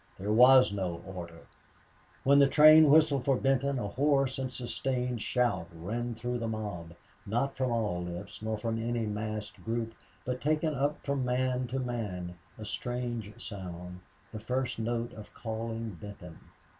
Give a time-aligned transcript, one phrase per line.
[0.17, 1.45] There was no order.
[2.23, 6.95] When the train whistled for Benton a hoarse and sustained shout ran through the mob,
[7.27, 9.93] not from all lips, nor from any massed group,
[10.25, 13.99] but taken up from man to man a strange sound,
[14.31, 16.39] the first note of calling Benton.